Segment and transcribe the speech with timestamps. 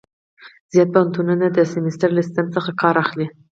[0.73, 3.27] زیات پوهنتونونه د سمستر له سیسټم څخه کار اخلي.